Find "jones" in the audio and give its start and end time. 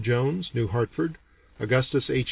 0.01-0.55